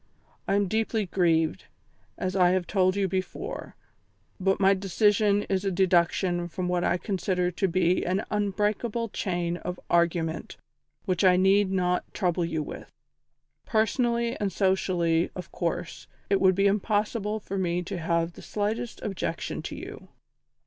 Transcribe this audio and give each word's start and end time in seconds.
I 0.47 0.55
am 0.55 0.67
deeply 0.67 1.05
grieved, 1.05 1.65
as 2.17 2.35
I 2.35 2.49
have 2.53 2.65
told 2.65 2.95
you 2.95 3.07
before, 3.07 3.75
but 4.39 4.59
my 4.59 4.73
decision 4.73 5.43
is 5.43 5.63
a 5.63 5.69
deduction 5.69 6.47
from 6.47 6.67
what 6.67 6.83
I 6.83 6.97
consider 6.97 7.51
to 7.51 7.67
be 7.67 8.03
an 8.03 8.25
unbreakable 8.31 9.09
chain 9.09 9.57
of 9.57 9.79
argument 9.91 10.57
which 11.05 11.23
I 11.23 11.37
need 11.37 11.69
not 11.71 12.11
trouble 12.15 12.43
you 12.43 12.63
with. 12.63 12.89
Personally 13.67 14.35
and 14.39 14.51
socially, 14.51 15.29
of 15.35 15.51
course, 15.51 16.07
it 16.31 16.41
would 16.41 16.55
be 16.55 16.65
impossible 16.65 17.39
for 17.39 17.59
me 17.59 17.83
to 17.83 17.99
have 17.99 18.33
the 18.33 18.41
slightest 18.41 19.03
objection 19.03 19.61
to 19.61 19.75
you. 19.75 20.07